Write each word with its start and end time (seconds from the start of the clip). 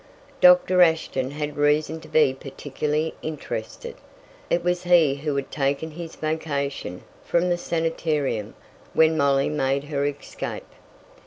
Doctor 0.41 0.81
Ashton 0.81 1.29
had 1.29 1.57
reason 1.57 1.99
to 2.01 2.07
be 2.07 2.33
particularly 2.33 3.13
interested. 3.21 3.97
It 4.49 4.63
was 4.63 4.81
he 4.81 5.13
who 5.17 5.35
had 5.35 5.51
taken 5.51 5.91
his 5.91 6.15
vacation 6.15 7.03
from 7.23 7.49
the 7.49 7.57
sanitarium 7.59 8.55
when 8.95 9.15
Molly 9.15 9.47
made 9.47 9.83
her 9.83 10.03
escape. 10.07 10.65